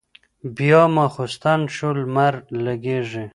بيا 0.55 0.81
ماخستن 0.95 1.59
شو 1.75 1.89
لمر 1.97 2.33
لګېږي 2.65 3.25